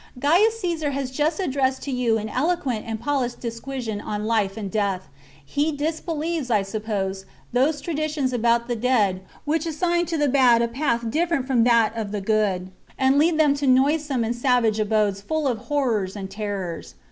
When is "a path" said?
10.63-11.11